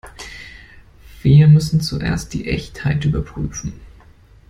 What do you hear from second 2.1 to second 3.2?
die Echtheit